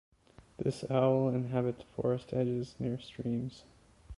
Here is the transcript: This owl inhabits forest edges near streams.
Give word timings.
This 0.57 0.83
owl 0.89 1.29
inhabits 1.29 1.83
forest 1.95 2.33
edges 2.33 2.73
near 2.79 2.99
streams. 2.99 3.65